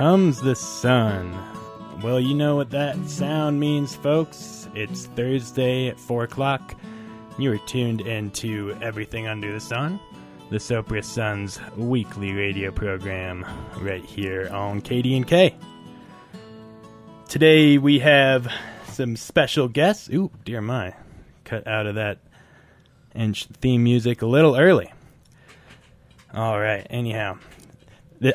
[0.00, 1.36] Comes the sun.
[2.02, 4.66] Well, you know what that sound means, folks.
[4.74, 6.74] It's Thursday at 4 o'clock.
[7.38, 10.00] You are tuned into Everything Under the Sun,
[10.48, 13.44] the Sopris Sun's weekly radio program,
[13.80, 15.54] right here on KDNK.
[17.28, 18.50] Today we have
[18.86, 20.08] some special guests.
[20.08, 20.94] Ooh, dear my.
[21.44, 22.20] Cut out of that
[23.14, 24.90] and theme music a little early.
[26.32, 27.36] All right, anyhow.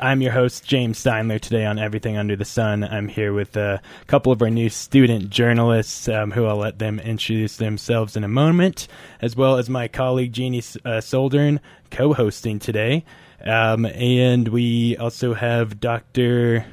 [0.02, 2.84] I'm your host, James Steindler, today on Everything Under the Sun.
[2.84, 7.00] I'm here with a couple of our new student journalists um, who I'll let them
[7.00, 8.88] introduce themselves in a moment,
[9.22, 11.60] as well as my colleague, Jeannie uh, Soldern,
[11.92, 13.06] co hosting today.
[13.44, 16.66] Um, and we also have Dr.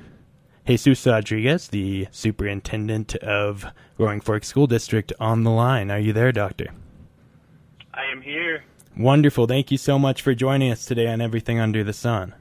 [0.67, 3.67] Jesus Rodriguez, the superintendent of
[3.99, 5.91] Roaring Fork School District, on the line.
[5.91, 6.69] Are you there, Doctor?
[7.93, 8.65] I am here.
[8.97, 9.47] Wonderful.
[9.47, 12.35] Thank you so much for joining us today on Everything Under the Sun.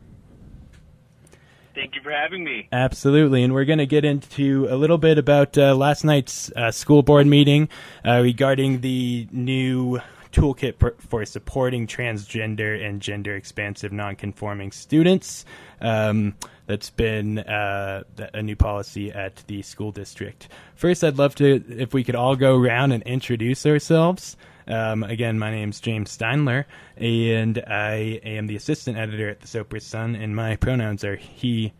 [1.81, 2.67] Thank you for having me.
[2.71, 3.41] Absolutely.
[3.41, 7.01] And we're going to get into a little bit about uh, last night's uh, school
[7.01, 7.69] board meeting
[8.05, 9.99] uh, regarding the new
[10.31, 15.43] toolkit for, for, supporting transgender and gender expansive nonconforming students.
[15.81, 16.35] Um,
[16.67, 20.49] that's been uh, a new policy at the school district.
[20.75, 24.37] First, I'd love to, if we could all go around and introduce ourselves.
[24.67, 26.65] Um, again, my name is James Steindler,
[26.97, 31.73] and I am the assistant editor at the Sopris Sun, and my pronouns are he,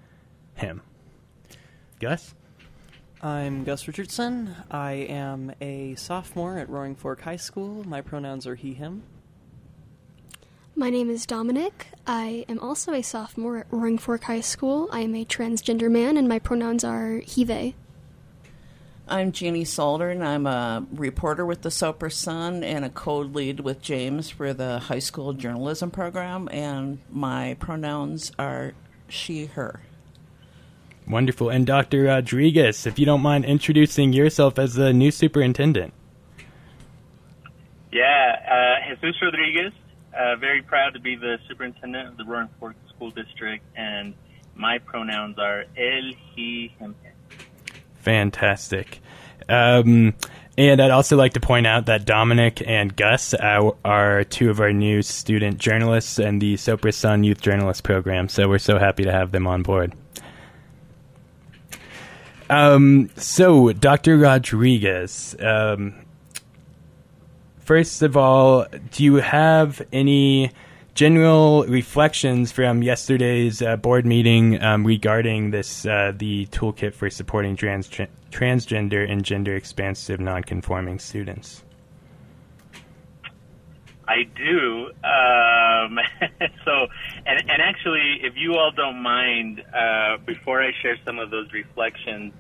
[0.56, 0.82] him.
[2.00, 2.34] Gus?
[3.22, 4.56] I'm Gus Richardson.
[4.72, 7.84] I am a sophomore at Roaring Fork High School.
[7.88, 9.04] My pronouns are he, him.
[10.76, 11.88] My name is Dominic.
[12.08, 14.90] I am also a sophomore at Roaring Fork High School.
[14.92, 17.76] I am a transgender man, and my pronouns are he, they.
[19.12, 20.26] I'm Jeannie Soldern.
[20.26, 24.80] I'm a reporter with the Sopris Sun and a co lead with James for the
[24.80, 28.72] high school journalism program, and my pronouns are
[29.10, 29.82] she, her.
[31.10, 31.50] Wonderful.
[31.50, 32.04] And Dr.
[32.04, 35.94] Rodriguez, if you don't mind introducing yourself as the new superintendent.
[37.92, 39.74] Yeah, uh, Jesus Rodriguez.
[40.18, 44.14] Uh, very proud to be the superintendent of the Roaring Fork School District, and
[44.56, 46.96] my pronouns are él, he, him.
[48.02, 49.00] Fantastic.
[49.48, 50.14] Um,
[50.58, 54.60] and I'd also like to point out that Dominic and Gus uh, are two of
[54.60, 58.30] our new student journalists in the Sopris Sun Youth Journalist Program.
[58.30, 59.94] So we're so happy to have them on board.
[62.50, 64.18] Um, so, Dr.
[64.18, 65.94] Rodriguez, um,
[67.62, 70.52] first of all, do you have any
[70.94, 77.56] general reflections from yesterday's uh, board meeting um, regarding this uh, the toolkit for supporting
[77.56, 77.90] trans-
[78.32, 81.64] transgender and gender expansive nonconforming students?
[84.08, 84.92] I do.
[85.04, 86.00] Um,
[86.66, 86.88] so,
[87.26, 91.52] and, and actually, if you all don't mind, uh, before I share some of those
[91.54, 92.34] reflections,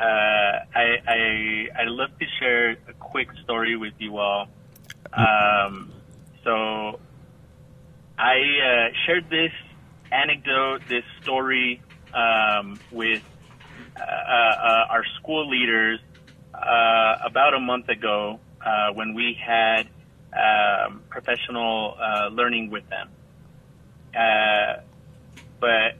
[0.00, 4.48] uh, I, I I'd love to share a quick story with you all.
[5.12, 5.92] Um,
[6.44, 7.00] so
[8.18, 9.52] I uh, shared this
[10.10, 11.80] anecdote, this story
[12.12, 13.22] um, with
[13.96, 16.00] uh, uh, our school leaders
[16.52, 19.86] uh, about a month ago uh, when we had
[20.32, 23.08] um, professional uh, learning with them.
[25.60, 25.96] but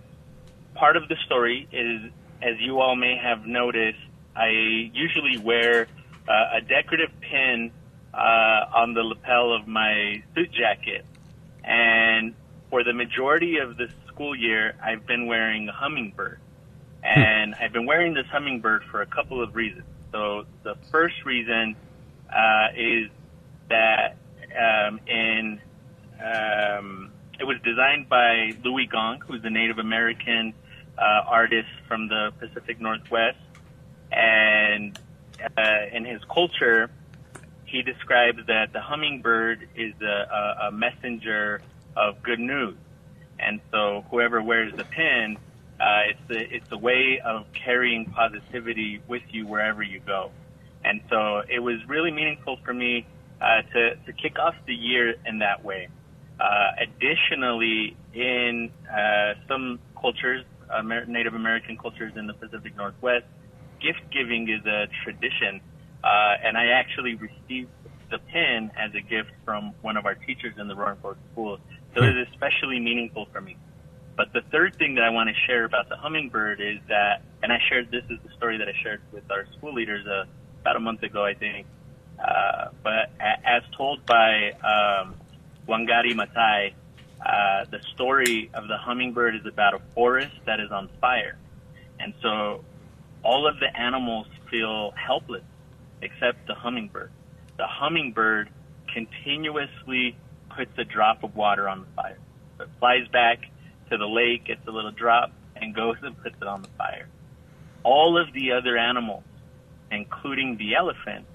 [0.75, 2.11] part of the story is,
[2.43, 3.99] as you all may have noticed,
[4.35, 4.49] I
[4.93, 5.87] usually wear
[6.29, 7.71] a decorative pin
[8.13, 11.05] on the lapel of my suit jacket.
[11.65, 12.35] And
[12.71, 16.41] for the majority of the school year, I've been wearing a hummingbird.
[17.05, 17.21] Hmm.
[17.21, 19.85] And I've been wearing this hummingbird for a couple of reasons.
[20.13, 21.77] So the first reason
[22.35, 23.09] uh, is
[23.69, 24.17] that
[24.59, 25.61] um, in
[26.25, 30.55] um, it was designed by Louis Gong, who's a Native American
[30.97, 33.39] uh, artist from the Pacific Northwest,
[34.11, 34.99] and
[35.57, 35.63] uh,
[35.93, 36.91] in his culture,
[37.69, 41.61] he describes that the hummingbird is a, a, a messenger
[41.97, 42.77] of good news.
[43.39, 45.37] And so whoever wears the pin,
[45.81, 50.31] uh, it's a, it's a way of carrying positivity with you wherever you go.
[50.85, 53.07] And so it was really meaningful for me
[53.41, 55.89] uh, to, to kick off the year in that way.
[56.41, 60.45] Uh, additionally, in uh, some cultures,
[61.09, 63.27] Native American cultures in the Pacific Northwest,
[63.81, 65.61] gift giving is a tradition
[66.05, 67.71] uh, and I actually received
[68.11, 71.59] the pin as a gift from one of our teachers in the Roaring Fork School.
[71.95, 73.57] So it is especially meaningful for me.
[74.17, 77.53] But the third thing that I want to share about the hummingbird is that, and
[77.53, 80.25] I shared this is the story that I shared with our school leaders uh,
[80.61, 81.67] about a month ago, I think.
[82.19, 85.15] Uh, but as told by um,
[85.69, 86.73] Wangari Maathai,
[87.25, 91.37] uh, the story of the hummingbird is about a forest that is on fire.
[92.01, 92.65] And so
[93.23, 95.45] all of the animals feel helpless
[96.03, 97.11] except the hummingbird.
[97.57, 98.51] The hummingbird
[98.93, 100.17] continuously
[100.57, 102.19] puts a drop of water on the fire.
[102.57, 103.41] So it flies back
[103.91, 107.09] to the lake, gets a little drop, and goes and puts it on the fire.
[107.83, 109.25] All of the other animals,
[109.91, 111.27] including the elephant,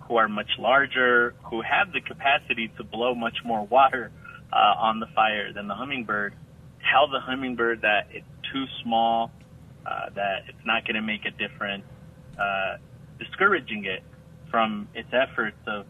[0.00, 4.10] who are much larger, who have the capacity to blow much more water
[4.52, 6.34] uh, on the fire than the hummingbird,
[6.90, 9.30] tell the hummingbird that it's too small,
[9.84, 11.84] uh, that it's not going to make a difference,
[12.38, 12.76] uh,
[13.18, 14.02] discouraging it
[14.50, 15.86] from its efforts of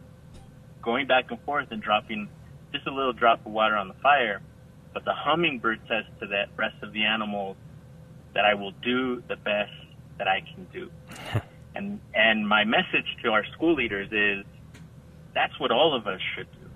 [0.82, 2.28] going back and forth and dropping
[2.72, 4.40] just a little drop of water on the fire.
[4.92, 7.56] But the hummingbird says to the rest of the animals
[8.34, 9.72] that I will do the best
[10.18, 10.90] that I can do.
[11.74, 14.44] and and my message to our school leaders is
[15.34, 16.70] that's what all of us should do.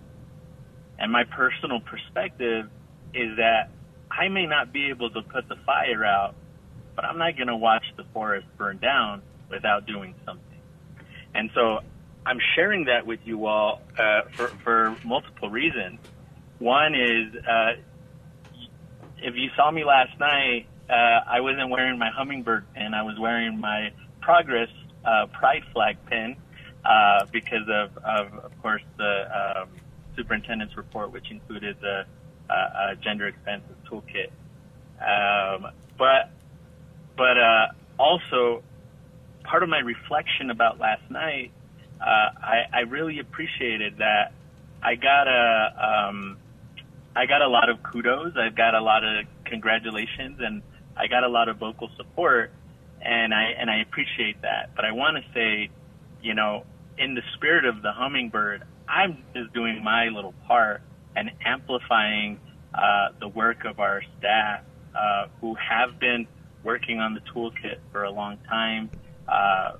[0.98, 2.70] And my personal perspective
[3.14, 3.70] is that
[4.10, 6.34] I may not be able to put the fire out,
[6.94, 9.22] but I'm not going to watch the forest burn down
[9.52, 10.60] without doing something.
[11.34, 11.80] And so
[12.26, 15.98] I'm sharing that with you all uh, for, for multiple reasons.
[16.58, 17.72] One is uh,
[19.18, 22.94] if you saw me last night, uh, I wasn't wearing my hummingbird pin.
[22.94, 24.68] I was wearing my progress
[25.04, 26.36] uh, pride flag pin
[26.84, 29.68] uh, because of, of, of course, the um,
[30.16, 32.04] superintendent's report, which included the
[32.50, 34.30] uh, gender expansive toolkit.
[35.00, 36.30] Um, but
[37.16, 37.36] but
[37.98, 38.62] also
[39.44, 41.52] part of my reflection about last night,
[42.00, 44.32] uh, I, I really appreciated that
[44.82, 46.36] I got a um,
[47.14, 48.36] I got a lot of kudos.
[48.36, 50.62] I got a lot of congratulations, and
[50.96, 52.52] I got a lot of vocal support,
[53.00, 54.70] and I and I appreciate that.
[54.74, 55.70] But I want to say,
[56.22, 56.64] you know,
[56.98, 60.82] in the spirit of the hummingbird, I'm just doing my little part
[61.14, 62.40] and amplifying
[62.74, 64.62] uh, the work of our staff
[64.94, 66.26] uh, who have been
[66.64, 68.90] working on the toolkit for a long time.
[69.28, 69.72] Uh,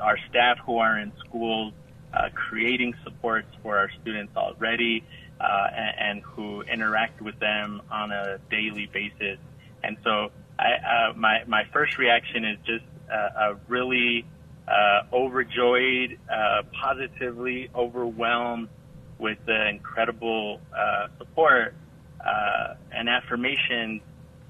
[0.00, 1.72] our staff who are in schools
[2.12, 5.04] uh, creating supports for our students already
[5.40, 9.38] uh, and, and, who interact with them on a daily basis.
[9.82, 14.24] And so I, uh, my, my first reaction is just a really
[15.12, 16.18] overjoyed,
[16.72, 18.68] positively overwhelmed
[19.18, 20.60] with the incredible
[21.18, 21.74] support
[22.92, 24.00] and affirmation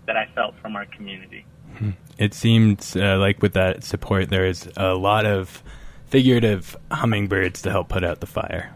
[0.06, 1.44] that I felt from our community.
[1.78, 1.90] Hmm.
[2.19, 5.62] It seemed uh, like with that support, there is a lot of
[6.06, 8.75] figurative hummingbirds to help put out the fire.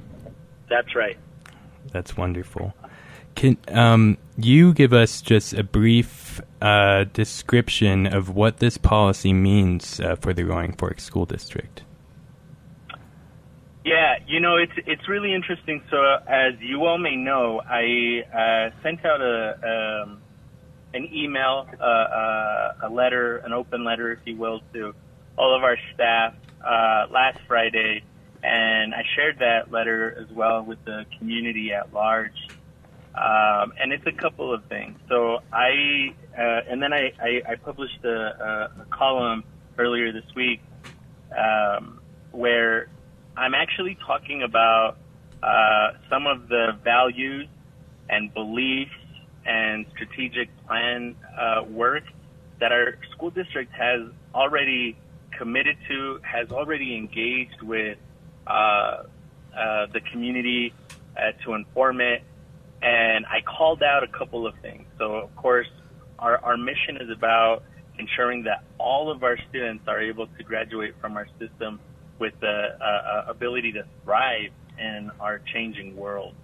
[0.68, 1.18] That's right.
[1.92, 2.74] That's wonderful.
[3.34, 10.00] Can um, you give us just a brief uh, description of what this policy means
[10.00, 11.82] uh, for the Roaring Fork School District?
[13.84, 15.82] Yeah, you know it's it's really interesting.
[15.90, 15.96] So
[16.28, 20.19] as you all may know, I uh, sent out a um,
[20.94, 24.94] an email, uh, uh, a letter, an open letter, if you will, to
[25.36, 26.34] all of our staff
[26.64, 28.02] uh, last Friday,
[28.42, 32.36] and I shared that letter as well with the community at large.
[33.14, 34.98] Um, and it's a couple of things.
[35.08, 39.42] So I, uh, and then I, I, I published a, a, column
[39.78, 40.60] earlier this week
[41.36, 42.88] um, where
[43.36, 44.96] I'm actually talking about
[45.42, 47.48] uh, some of the values
[48.08, 48.92] and beliefs
[49.46, 52.04] and strategic plan uh, work
[52.60, 54.02] that our school district has
[54.34, 54.96] already
[55.36, 57.98] committed to, has already engaged with
[58.46, 60.74] uh, uh, the community
[61.16, 62.22] uh, to inform it.
[62.82, 64.86] And I called out a couple of things.
[64.98, 65.68] So, of course,
[66.18, 67.62] our, our mission is about
[67.98, 71.80] ensuring that all of our students are able to graduate from our system
[72.18, 76.34] with the uh, uh, ability to thrive in our changing world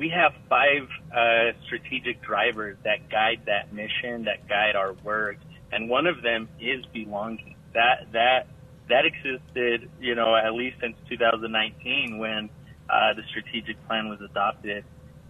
[0.00, 5.36] we have five uh, strategic drivers that guide that mission, that guide our work,
[5.70, 7.54] and one of them is belonging.
[7.74, 8.48] That that
[8.88, 12.48] that existed, you know, at least since 2019 when
[12.88, 14.84] uh, the strategic plan was adopted,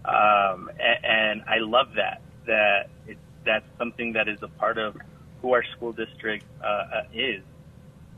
[0.05, 2.21] um, and, and I love that.
[2.47, 4.95] That it, that's something that is a part of
[5.41, 7.43] who our school district uh, uh is.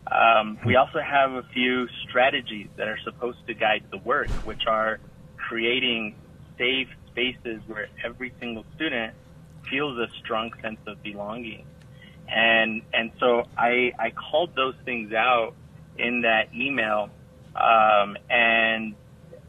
[0.06, 4.68] Um, we also have a few strategies that are supposed to guide the work, which
[4.68, 5.00] are
[5.38, 6.16] creating
[6.58, 9.14] safe spaces where every single student
[9.70, 11.66] feels a strong sense of belonging.
[12.28, 15.54] And and so I I called those things out
[15.98, 17.10] in that email,
[17.56, 18.96] um, and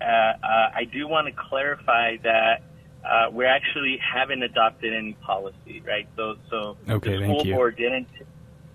[0.00, 2.62] uh, uh, I do want to clarify that
[3.04, 6.08] uh, we actually haven't adopted any policy, right?
[6.16, 8.08] So so okay, the school board didn't.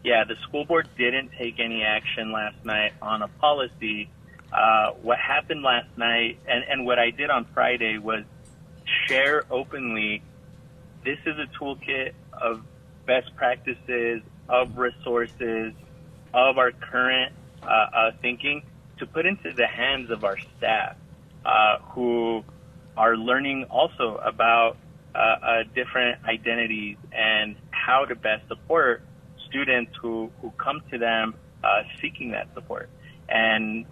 [0.03, 4.09] Yeah, the school board didn't take any action last night on a policy
[4.51, 8.24] uh, what happened last night and, and what I did on Friday was
[9.08, 10.22] share openly.
[11.03, 12.62] This is a toolkit of
[13.06, 15.74] best practices, of resources,
[16.34, 18.63] of our current uh, uh, thinking
[18.98, 20.96] to put into the hands of our staff
[21.46, 22.44] uh, who
[22.98, 24.77] are learning also about
[25.15, 29.01] uh, different identities and how to best support
[29.48, 32.89] students who, who come to them uh, seeking that support.
[33.29, 33.86] And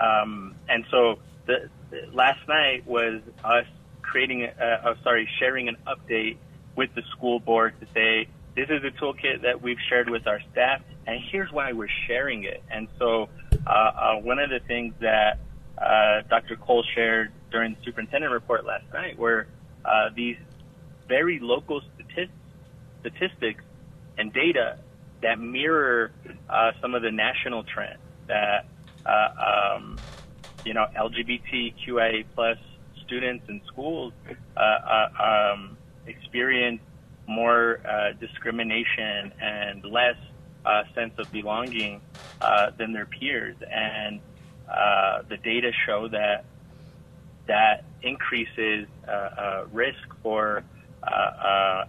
[0.00, 3.66] um, and so the, the, last night was us
[4.02, 6.36] creating, a, uh, sorry, sharing an update
[6.76, 10.40] with the school board to say this is a toolkit that we've shared with our
[10.52, 12.62] staff, and here's why we're sharing it.
[12.70, 13.28] And so
[13.66, 15.38] uh, uh, one of the things that
[15.78, 16.56] uh, Dr.
[16.56, 19.46] Cole shared during the superintendent report last night were
[19.84, 20.36] uh, these
[21.08, 22.32] very local statistics,
[23.00, 23.64] statistics
[24.18, 24.78] and data
[25.22, 26.12] that mirror
[26.48, 27.99] uh, some of the national trends
[28.30, 28.66] that
[29.04, 30.00] uh, um,
[30.64, 32.58] you know LGBTQIA plus
[33.04, 34.12] students in schools
[34.56, 36.80] uh, uh, um, experience
[37.26, 40.16] more uh, discrimination and less
[40.64, 42.00] uh, sense of belonging
[42.78, 44.20] than their peers, and
[45.28, 46.44] the data show that
[47.46, 48.86] that increases
[49.72, 50.64] risk for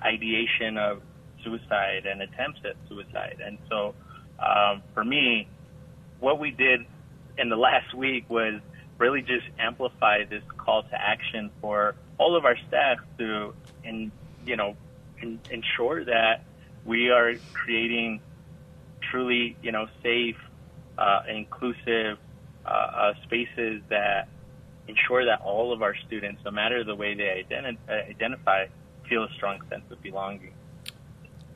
[0.03, 1.01] ideation of
[1.43, 3.37] suicide and attempts at suicide.
[3.43, 3.95] And so,
[4.39, 5.47] um, for me,
[6.21, 6.81] what we did
[7.37, 8.61] in the last week was
[8.97, 14.11] really just amplify this call to action for all of our staff to, in,
[14.45, 14.77] you know,
[15.21, 16.45] in, ensure that
[16.85, 18.21] we are creating
[19.11, 20.37] truly, you know, safe,
[20.97, 22.17] uh, inclusive
[22.65, 24.27] uh, uh, spaces that
[24.87, 28.65] ensure that all of our students, no matter the way they identi- uh, identify,
[29.09, 30.53] feel a strong sense of belonging.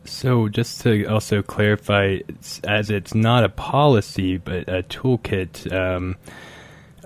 [0.06, 6.16] So, just to also clarify, it's, as it's not a policy but a toolkit, um,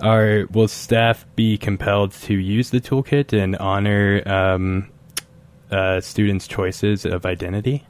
[0.02, 4.90] are will staff be compelled to use the toolkit and honor um,
[5.72, 7.86] uh, students' choices of identity?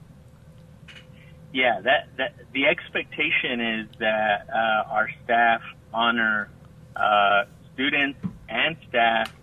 [1.53, 5.61] Yeah, that, that the expectation is that uh, our staff
[5.93, 6.49] honor
[6.95, 9.33] uh, students and staff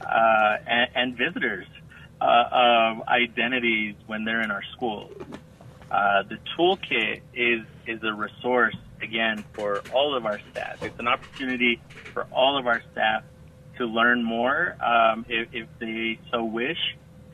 [0.00, 1.66] uh, and, and visitors
[2.20, 5.12] uh, of identities when they're in our schools.
[5.90, 10.82] Uh, the toolkit is is a resource again for all of our staff.
[10.82, 11.80] It's an opportunity
[12.12, 13.22] for all of our staff
[13.78, 16.78] to learn more um, if, if, they so wish,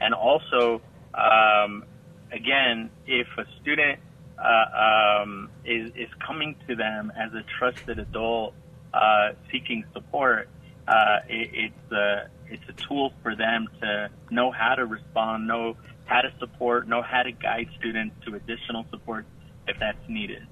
[0.00, 0.82] and also
[1.14, 1.84] um,
[2.30, 4.00] again if a student
[4.38, 8.54] uh, um, is is coming to them as a trusted adult
[8.92, 10.48] uh, seeking support,
[10.88, 15.76] uh, it, it's a it's a tool for them to know how to respond, know
[16.04, 19.24] how to support, know how to guide students to additional support
[19.66, 20.46] if that's needed.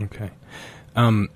[0.00, 0.30] Okay.
[0.94, 1.28] Um,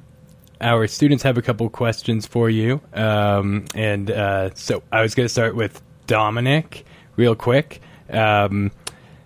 [0.60, 5.24] our students have a couple questions for you, um, and uh, so I was going
[5.24, 6.84] to start with Dominic
[7.16, 7.80] real quick.
[8.10, 8.70] Um,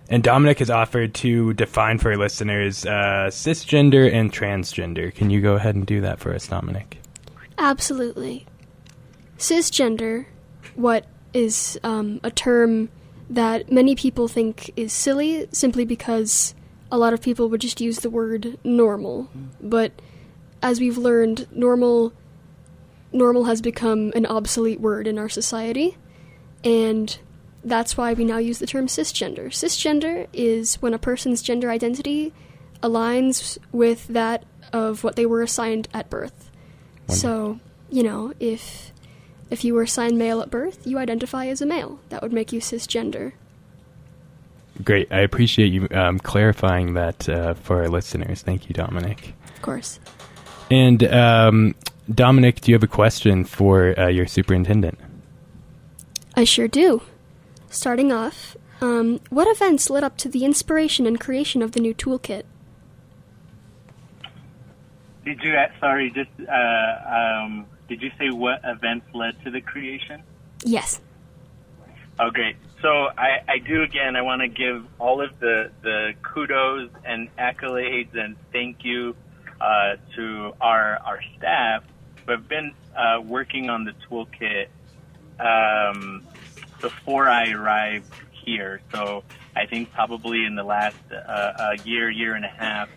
[0.09, 5.13] and Dominic has offered to define for our listeners uh, cisgender and transgender.
[5.13, 6.99] Can you go ahead and do that for us, Dominic?
[7.57, 8.45] Absolutely.
[9.37, 10.25] Cisgender,
[10.75, 12.89] what is um, a term
[13.29, 16.55] that many people think is silly simply because
[16.91, 19.29] a lot of people would just use the word normal.
[19.61, 19.91] But
[20.61, 22.13] as we've learned, normal
[23.13, 25.97] normal has become an obsolete word in our society,
[26.63, 27.17] and
[27.63, 29.47] that's why we now use the term cisgender.
[29.47, 32.33] Cisgender is when a person's gender identity
[32.83, 36.51] aligns with that of what they were assigned at birth.
[37.07, 38.91] So, you know, if
[39.49, 41.99] if you were assigned male at birth, you identify as a male.
[42.09, 43.33] That would make you cisgender.
[44.83, 45.11] Great.
[45.11, 48.41] I appreciate you um, clarifying that uh, for our listeners.
[48.41, 49.33] Thank you, Dominic.
[49.55, 49.99] Of course.
[50.69, 51.75] And um,
[52.13, 54.99] Dominic, do you have a question for uh, your superintendent?
[56.35, 57.01] I sure do.
[57.69, 61.93] Starting off, um, what events led up to the inspiration and creation of the new
[61.93, 62.43] toolkit?
[65.25, 65.53] Did you?
[65.53, 70.23] uh, Sorry, just uh, um, did you say what events led to the creation?
[70.63, 71.01] Yes.
[72.19, 72.57] Oh, great.
[72.81, 74.15] So I, I do again.
[74.15, 79.15] I want to give all of the the kudos and accolades and thank you
[79.61, 81.83] uh, to our our staff
[82.25, 84.67] who have been uh, working on the toolkit
[85.39, 86.23] um,
[86.81, 88.81] before I arrived here.
[88.93, 89.23] So
[89.55, 92.89] I think probably in the last uh, a year, year and a half,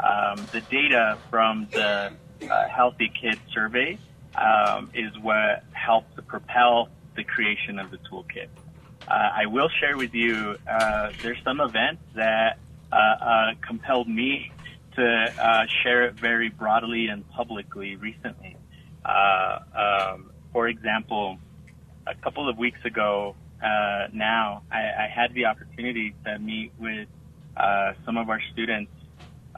[0.00, 2.12] um, the data from the
[2.50, 3.98] uh, Healthy Kids survey
[4.36, 8.48] um, is what helped to propel the creation of the toolkit.
[9.08, 12.58] Uh, I will share with you uh, there's some events that
[12.92, 14.50] uh, uh, compelled me
[14.96, 18.56] to uh, share it very broadly and publicly recently.
[19.04, 21.38] Uh, um, for example,
[22.06, 27.08] a couple of weeks ago uh, now, I, I had the opportunity to meet with
[27.56, 28.92] uh, some of our students,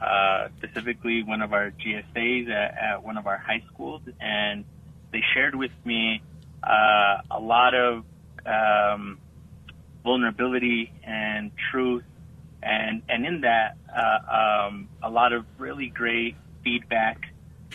[0.01, 4.63] uh, specifically one of our GSAs at, at one of our high schools, and
[5.11, 6.21] they shared with me
[6.63, 8.03] uh, a lot of
[8.45, 9.19] um,
[10.03, 12.03] vulnerability and truth,
[12.63, 17.21] and and in that, uh, um, a lot of really great feedback,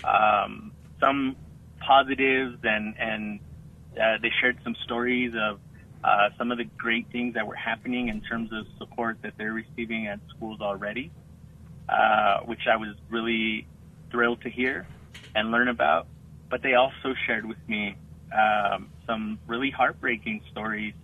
[0.04, 1.36] um, some
[1.80, 3.40] positives, and and
[4.00, 5.60] uh, they shared some stories of
[6.02, 9.52] uh, some of the great things that were happening in terms of support that they're
[9.52, 11.10] receiving at schools already,
[11.88, 13.66] uh, which I was really
[14.10, 14.86] thrilled to hear
[15.34, 16.06] and learn about.
[16.50, 17.96] But they also shared with me
[18.32, 20.94] um, some really heartbreaking stories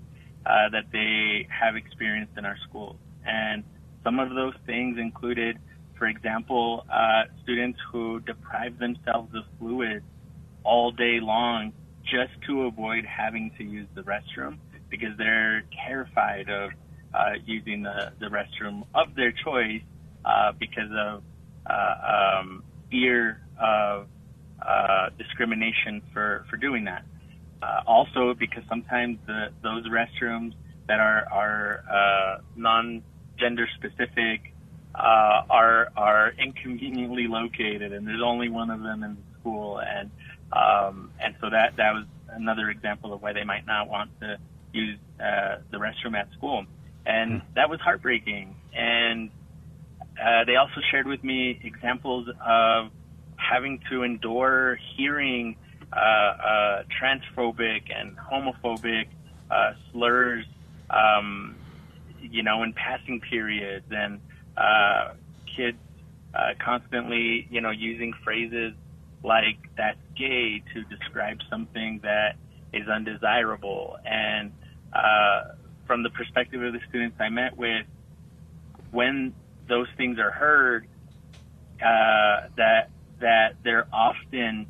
[0.47, 2.97] uh, that they have experienced in our schools.
[3.25, 3.65] And
[4.05, 5.59] some of those things included,
[5.99, 10.05] for example, uh, students who deprive themselves of fluids
[10.65, 11.73] all day long
[12.05, 14.59] just to avoid having to use the restroom
[14.89, 16.71] because they're terrified of
[17.15, 19.83] uh, using the, the restroom of their choice
[20.25, 21.23] uh, because of
[21.67, 24.07] uh, um, fear of
[24.67, 27.05] uh, discrimination for, for doing that.
[27.63, 30.55] Uh, also, because sometimes the, those restrooms
[30.89, 34.53] that are, are uh, non-gender specific
[34.95, 40.11] are are inconveniently located, and there's only one of them in the school, and
[40.53, 44.39] um, and so that that was another example of why they might not want to
[44.73, 46.65] use uh, the restroom at school,
[47.07, 48.55] and that was heartbreaking.
[48.75, 49.31] And
[50.21, 52.91] uh, they also shared with me examples of
[53.37, 55.57] having to endure hearing
[55.93, 59.07] uh, uh, transphobic and homophobic
[59.51, 60.45] uh, slurs,
[60.91, 61.57] um,
[62.21, 64.21] you know, in passing periods, and
[64.57, 65.15] uh,
[65.57, 65.79] kids
[66.65, 68.75] constantly, you know, using phrases
[69.25, 72.37] like "that's gay" to describe something that
[72.73, 73.97] is undesirable.
[74.05, 74.53] And
[75.87, 77.85] from the perspective of the students I met with,
[78.93, 79.35] when
[79.71, 80.87] those things are heard,
[81.81, 84.67] uh, that that they're often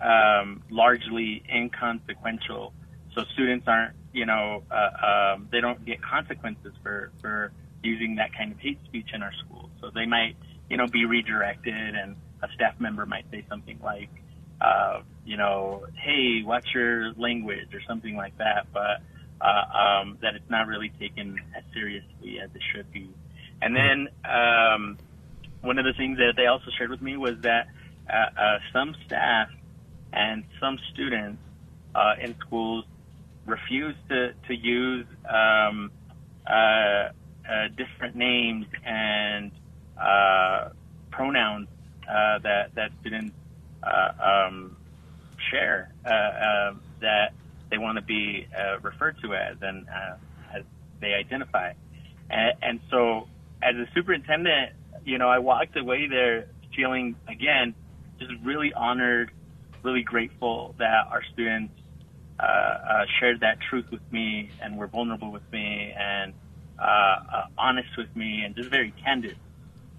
[0.00, 2.72] um, largely inconsequential.
[3.14, 8.30] So students aren't, you know, uh, um, they don't get consequences for for using that
[8.36, 9.70] kind of hate speech in our schools.
[9.80, 10.36] So they might,
[10.70, 14.10] you know, be redirected, and a staff member might say something like,
[14.60, 19.02] uh, you know, hey, watch your language or something like that, but
[19.40, 23.10] uh, um, that it's not really taken as seriously as it should be.
[23.62, 24.98] And then um,
[25.60, 27.68] one of the things that they also shared with me was that
[28.12, 29.48] uh, uh, some staff
[30.12, 31.40] and some students
[31.94, 32.84] uh, in schools
[33.46, 35.92] refuse to, to use um,
[36.46, 37.10] uh, uh,
[37.76, 39.52] different names and
[40.00, 40.70] uh,
[41.10, 41.68] pronouns
[42.42, 43.34] that, that students
[44.20, 44.76] um,
[45.50, 47.32] share uh, that
[47.70, 48.46] they want to be
[48.82, 49.86] referred to as and
[50.52, 50.64] as
[51.00, 51.72] they identify.
[52.30, 53.28] And, and so,
[53.62, 54.72] as a superintendent,
[55.04, 57.74] you know, I walked away there feeling again
[58.18, 59.30] just really honored,
[59.82, 61.74] really grateful that our students
[62.38, 66.32] uh, uh, shared that truth with me and were vulnerable with me and
[66.78, 69.36] uh, uh, honest with me and just very candid.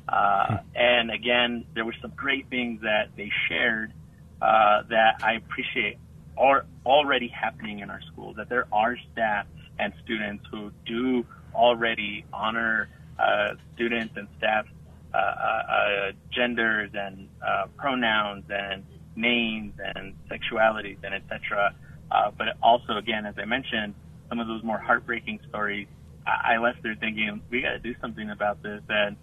[0.08, 3.94] Uh, and again, there were some great things that they shared
[4.42, 5.98] uh, that I appreciate
[6.38, 8.36] are already happening in our schools.
[8.36, 9.46] That there are staff
[9.80, 14.66] and students who do already honor uh, students and staff
[15.14, 18.84] uh, uh, uh, genders and uh, pronouns and
[19.16, 21.76] names and sexualities and etc.
[22.10, 23.94] But also, again, as I mentioned,
[24.30, 25.88] some of those more heartbreaking stories,
[26.26, 29.16] I, I left there thinking we got to do something about this, and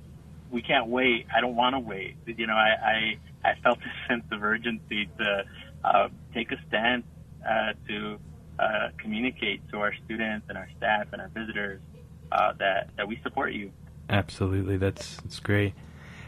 [0.51, 1.27] we can't wait.
[1.35, 2.17] I don't want to wait.
[2.25, 5.45] You know, I, I I felt a sense of urgency to
[5.85, 7.03] uh, take a stand
[7.45, 8.19] uh, to
[8.61, 11.81] uh, communicate to our students and our staff and our visitors
[12.31, 13.73] uh, that that we support you.
[14.11, 15.73] Absolutely, that's that's great.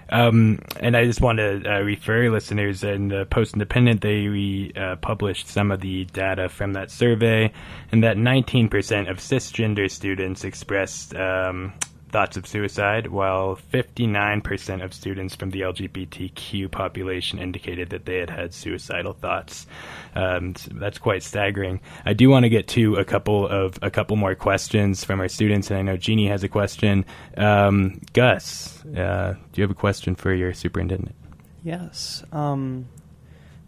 [0.08, 4.70] Um, and I just want to uh, refer listeners and the Post Independent, they re,
[4.76, 7.50] uh, published some of the data from that survey,
[7.90, 11.72] and that 19% of cisgender students expressed um,
[12.12, 18.30] thoughts of suicide, while 59% of students from the LGBTQ population indicated that they had
[18.30, 19.66] had suicidal thoughts.
[20.14, 21.80] Um, so that's quite staggering.
[22.04, 25.28] I do want to get to a couple of a couple more questions from our
[25.28, 27.04] students, and I know Jeannie has a question.
[27.36, 31.16] Um, Gus, uh, do you have a question for your superintendent?
[31.64, 32.24] Yes.
[32.32, 32.88] Um,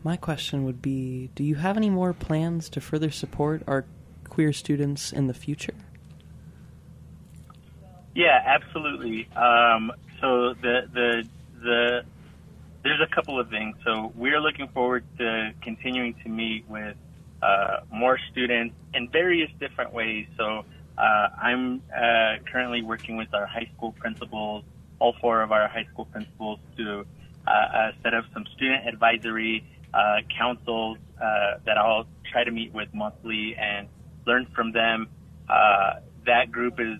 [0.02, 3.86] my question would be Do you have any more plans to further support our
[4.28, 5.74] queer students in the future?
[8.14, 9.28] Yeah, absolutely.
[9.36, 11.28] Um, so the the
[11.62, 12.04] the
[12.84, 13.76] there's a couple of things.
[13.84, 16.96] So we're looking forward to continuing to meet with
[17.42, 20.26] uh, more students in various different ways.
[20.36, 20.64] So
[20.96, 24.64] uh, I'm uh, currently working with our high school principals,
[25.00, 27.04] all four of our high school principals, to
[27.46, 32.72] uh, uh, set up some student advisory uh, councils uh, that I'll try to meet
[32.72, 33.88] with monthly and
[34.26, 35.08] learn from them.
[35.48, 35.94] Uh,
[36.26, 36.98] that group is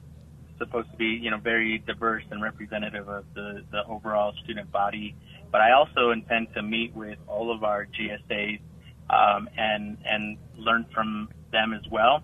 [0.59, 5.17] supposed to be, you know, very diverse and representative of the, the overall student body.
[5.51, 8.61] But I also intend to meet with all of our GSAs
[9.11, 12.23] um, and and learn from them as well.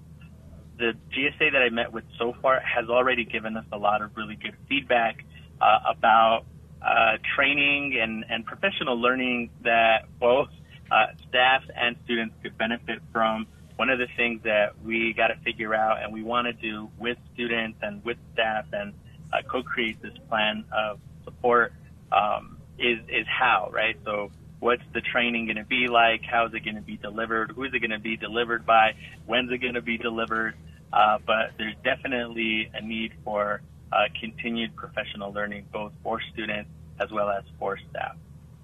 [0.79, 4.16] The GSA that I met with so far has already given us a lot of
[4.16, 5.25] really good feedback
[5.61, 6.45] uh, about
[6.83, 10.49] uh, training and, and professional learning that both
[10.90, 13.47] uh, staff and students could benefit from.
[13.81, 16.90] One of the things that we got to figure out and we want to do
[16.99, 18.93] with students and with staff and
[19.33, 21.73] uh, co-create this plan of support
[22.12, 23.97] um, is is how right.
[24.05, 26.21] So what's the training going to be like?
[26.31, 27.53] How is it going to be delivered?
[27.53, 28.97] Who is it going to be delivered by?
[29.25, 30.57] When's it going to be delivered?
[30.93, 36.69] Uh, but there's definitely a need for uh, continued professional learning, both for students
[37.01, 38.14] as well as for staff.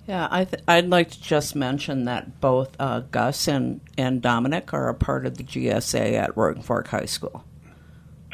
[0.07, 4.73] Yeah, I th- I'd like to just mention that both uh, Gus and, and Dominic
[4.73, 7.45] are a part of the GSA at Roaring Fork High School.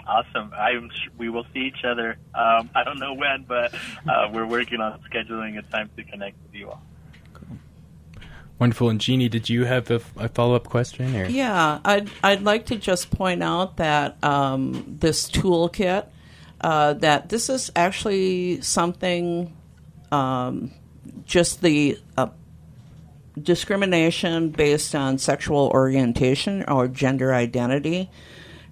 [0.07, 0.53] Awesome.
[0.55, 2.19] I'm we will see each other.
[2.35, 3.73] Um, I don't know when, but
[4.07, 6.83] uh, we're working on scheduling a time to connect with you all.
[8.59, 8.91] Wonderful.
[8.91, 11.17] And Jeannie, did you have a, a follow up question?
[11.17, 11.25] Or?
[11.25, 16.07] Yeah, I'd, I'd like to just point out that um, this toolkit,
[16.61, 19.57] uh, that this is actually something,
[20.13, 20.71] um,
[21.25, 22.29] just the uh,
[23.41, 28.11] discrimination based on sexual orientation or gender identity.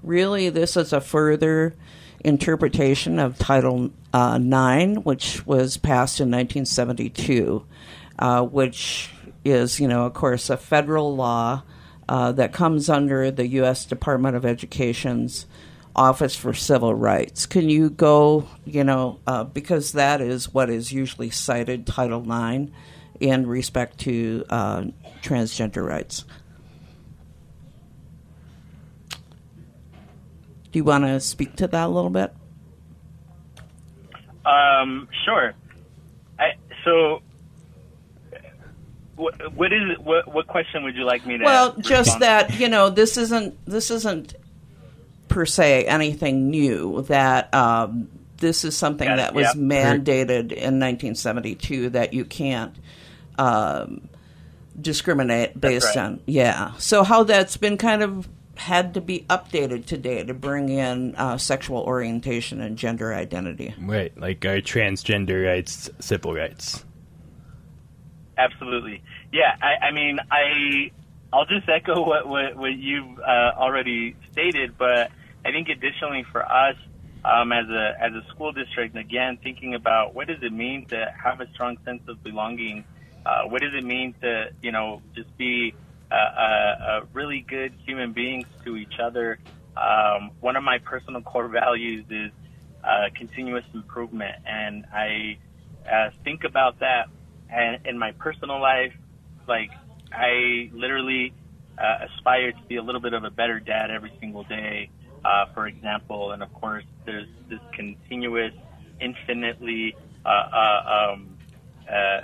[0.03, 1.75] Really, this is a further
[2.25, 7.65] interpretation of Title uh, IX, which was passed in 1972,
[8.19, 9.11] uh, which
[9.45, 11.63] is, you know, of course, a federal law
[12.09, 13.85] uh, that comes under the U.S.
[13.85, 15.47] Department of Education's
[16.01, 17.45] Office for Civil Rights.
[17.45, 22.73] Can you go, you know, uh, because that is what is usually cited, Title IX,
[23.21, 24.85] in respect to uh,
[25.23, 26.25] transgender rights?
[30.73, 32.33] Do you want to speak to that a little bit?
[34.47, 35.53] Um, sure.
[36.39, 37.21] I, so
[39.17, 42.69] what, what is what what question would you like me to well just that you
[42.69, 44.35] know this isn't this isn't
[45.31, 49.63] per se anything new that um, this is something Got it, that was yeah.
[49.63, 52.77] mandated in 1972 that you can't
[53.39, 54.09] um,
[54.79, 56.05] discriminate based right.
[56.05, 60.69] on yeah so how that's been kind of had to be updated today to bring
[60.69, 66.85] in uh, sexual orientation and gender identity Right, like our transgender rights, civil rights.
[68.37, 69.03] Absolutely.
[69.33, 70.91] Yeah, I, I mean, I
[71.33, 75.11] I'll just echo what what, what you've uh, already stated, but
[75.45, 76.77] I think additionally for us
[77.25, 81.07] um, as a as a school district, again, thinking about what does it mean to
[81.23, 82.85] have a strong sense of belonging.
[83.25, 85.75] Uh, what does it mean to you know just be
[86.11, 89.39] uh, uh, really good human beings to each other?
[89.77, 92.33] Um, one of my personal core values is
[92.83, 95.39] uh, continuous improvement, and I
[95.91, 97.09] uh, think about that
[97.53, 98.93] and in my personal life,
[99.49, 99.71] like
[100.13, 101.35] I literally
[101.79, 104.91] uh, aspire to be a little bit of a better dad every single day,
[105.25, 106.33] uh, for example.
[106.33, 108.53] And of course, there's this continuous,
[109.01, 111.39] infinitely uh, uh, um,
[111.91, 112.21] uh,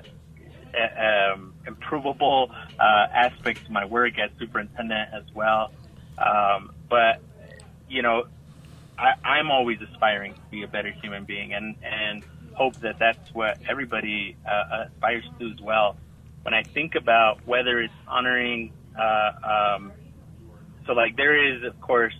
[0.76, 5.72] uh, um, improvable uh, aspect to my work as superintendent as well.
[6.18, 7.20] Um, but
[7.88, 8.26] you know,
[8.98, 12.22] I, I'm always aspiring to be a better human being, and and
[12.54, 15.96] hope that that's what everybody aspires to as well.
[16.42, 19.92] When I think about whether it's honoring, uh, um,
[20.86, 22.14] so like there is of course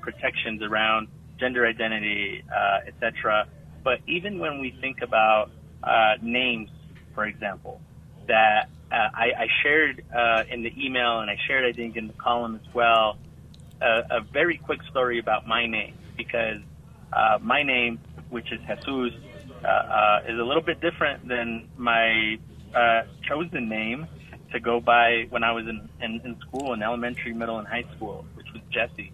[0.00, 3.46] protections around gender identity, uh, etc.
[3.82, 5.50] But even when we think about
[5.82, 6.70] uh, names,
[7.14, 7.80] for example,
[8.28, 12.08] that uh, I, I shared uh, in the email and I shared I think in
[12.08, 13.16] the column as well,
[13.80, 16.60] a, very quick story about my name because
[17.12, 19.18] uh, my name which is Jesus,
[19.64, 22.38] uh, uh, is a little bit different than my
[22.74, 24.06] uh, chosen name
[24.52, 27.84] to go by when I was in, in, in school, in elementary, middle, and high
[27.96, 29.12] school, was Jesse.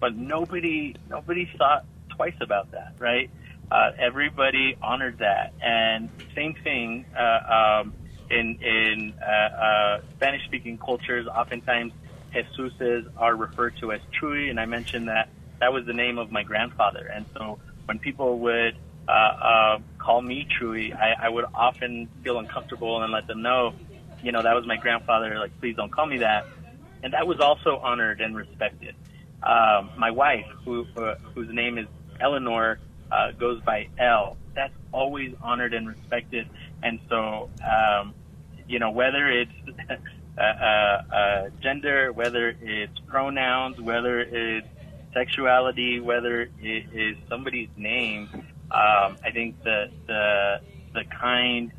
[0.00, 3.30] But nobody nobody thought twice about that, right?
[3.70, 7.94] Uh, everybody honored that, and same thing uh, um,
[8.30, 11.26] in in uh, uh, Spanish-speaking cultures.
[11.26, 11.92] Oftentimes,
[12.34, 15.28] Jesuses are referred to as Chuy, and I mentioned that
[15.60, 18.76] that was the name of my grandfather, and so when people would
[19.08, 23.74] uh, uh, call me Chuy, I, I would often feel uncomfortable and let them know,
[24.22, 25.38] you know, that was my grandfather.
[25.38, 26.46] Like, please don't call me that.
[27.02, 28.94] And that was also honored and respected.
[29.42, 31.86] Um, my wife, who uh, whose name is
[32.20, 32.78] Eleanor,
[33.10, 34.36] uh, goes by L.
[34.54, 36.48] That's always honored and respected.
[36.82, 38.14] And so, um,
[38.68, 39.52] you know, whether it's
[40.38, 44.66] uh, uh, uh, gender, whether it's pronouns, whether it's
[45.14, 48.28] sexuality, whether it is somebody's name,
[48.70, 50.60] um, I think the the
[50.92, 51.72] the kind,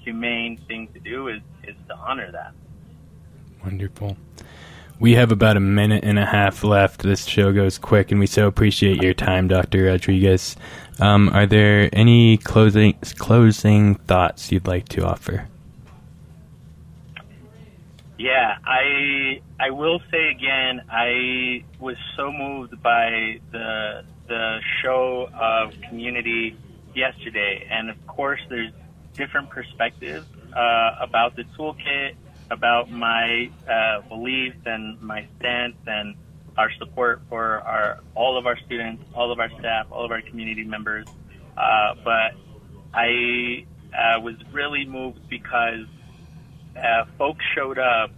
[0.00, 2.52] humane thing to do is is to honor that.
[3.62, 4.16] Wonderful.
[5.00, 7.02] We have about a minute and a half left.
[7.02, 9.84] This show goes quick, and we so appreciate your time, Dr.
[9.84, 10.56] Rodriguez.
[11.00, 15.48] Um, are there any closing closing thoughts you'd like to offer?
[18.18, 25.74] Yeah, I I will say again, I was so moved by the the show of
[25.88, 26.56] community
[26.94, 28.72] yesterday, and of course, there's
[29.14, 32.14] different perspectives uh, about the toolkit,
[32.50, 36.14] about my uh, beliefs and my stance, and
[36.56, 40.22] our support for our all of our students, all of our staff, all of our
[40.22, 41.06] community members.
[41.56, 42.32] Uh, but
[42.92, 45.86] I uh, was really moved because
[46.76, 48.10] uh, folks showed up,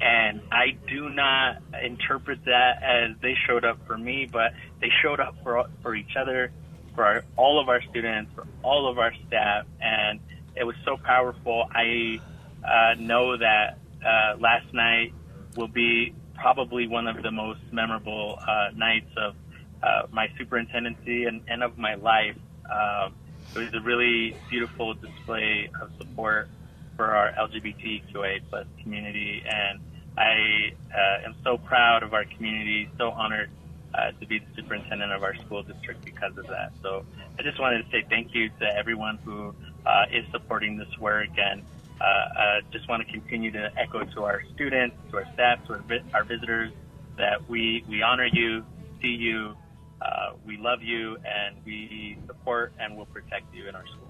[0.00, 5.20] and I do not interpret that as they showed up for me, but they showed
[5.20, 6.50] up for for each other,
[6.94, 10.20] for our, all of our students, for all of our staff, and
[10.56, 11.64] it was so powerful.
[11.70, 12.20] I
[12.64, 15.12] uh, know that uh, last night
[15.56, 19.34] will be probably one of the most memorable uh, nights of
[19.82, 22.36] uh, my superintendency and, and of my life.
[22.70, 23.14] Um,
[23.54, 26.48] it was a really beautiful display of support
[26.96, 29.80] for our LGBTQA plus community, and
[30.16, 33.50] I uh, am so proud of our community, so honored
[33.94, 36.72] uh, to be the superintendent of our school district because of that.
[36.82, 37.04] So
[37.38, 39.54] I just wanted to say thank you to everyone who
[39.86, 41.62] uh, is supporting this work, and
[42.00, 45.74] uh, uh, just want to continue to echo to our students, to our staff, to
[45.74, 46.72] our, vi- our visitors
[47.16, 48.64] that we we honor you,
[49.02, 49.54] see you,
[50.00, 54.08] uh, we love you, and we support and will protect you in our school.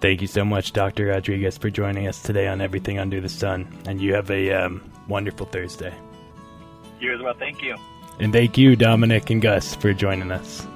[0.00, 1.06] Thank you so much, Dr.
[1.06, 3.66] Rodriguez, for joining us today on Everything Under the Sun.
[3.86, 5.92] And you have a um, wonderful Thursday.
[7.00, 7.34] You as well.
[7.34, 7.76] Thank you.
[8.20, 10.66] And thank you, Dominic and Gus, for joining us.